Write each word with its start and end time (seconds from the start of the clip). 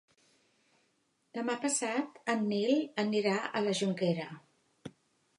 Demà 1.37 1.57
passat 1.65 2.17
en 2.33 2.41
Nil 2.53 2.73
anirà 3.03 3.35
a 3.59 3.61
la 3.67 3.75
Jonquera. 3.81 4.25